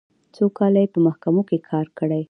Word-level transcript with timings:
څو 0.35 0.45
کاله 0.57 0.79
یې 0.83 0.87
په 0.93 0.99
محکمو 1.07 1.41
کې 1.49 1.57
کار 1.69 1.85
کړی. 1.97 2.19